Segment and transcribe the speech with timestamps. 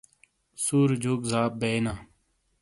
[0.63, 1.93] سُوری جُوک زاب بئینا۔